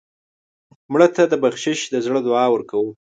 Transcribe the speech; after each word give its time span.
مړه 0.91 1.07
ته 1.15 1.23
د 1.27 1.33
بخشش 1.43 1.79
د 1.93 1.95
زړه 2.05 2.19
دعا 2.27 2.45
ورکوو 2.51 2.91